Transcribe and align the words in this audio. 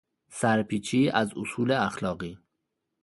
سر 0.29 0.63
پیچی 0.63 1.09
از 1.09 1.33
اصول 1.37 1.71
اخلاقی 1.71 2.37